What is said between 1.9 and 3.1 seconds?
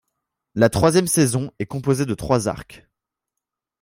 de trois arcs.